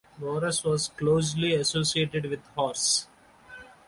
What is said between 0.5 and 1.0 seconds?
was